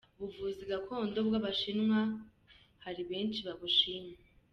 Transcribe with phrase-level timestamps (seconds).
[0.17, 1.99] Ubuvuzi Gakondo bw’Abashinwa
[2.83, 4.15] hari benshi babushima